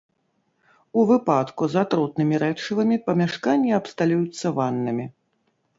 У 1.01 1.03
выпадку 1.11 1.63
з 1.73 1.79
атрутнымі 1.83 2.35
рэчывамі 2.45 2.97
памяшканні 3.11 3.71
абсталююцца 3.83 4.47
ваннамі. 4.59 5.05